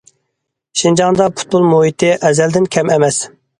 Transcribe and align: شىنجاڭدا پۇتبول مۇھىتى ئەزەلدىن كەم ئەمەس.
شىنجاڭدا 0.83 1.27
پۇتبول 1.35 1.69
مۇھىتى 1.75 2.11
ئەزەلدىن 2.31 2.69
كەم 2.79 2.93
ئەمەس. 2.97 3.25